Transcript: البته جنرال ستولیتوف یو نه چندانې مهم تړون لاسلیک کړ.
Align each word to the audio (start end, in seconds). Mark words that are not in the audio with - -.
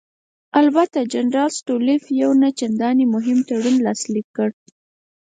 البته 0.59 0.99
جنرال 1.13 1.49
ستولیتوف 1.59 2.05
یو 2.21 2.31
نه 2.41 2.49
چندانې 2.59 3.05
مهم 3.15 3.37
تړون 3.47 3.75
لاسلیک 3.85 4.27
کړ. 4.37 4.49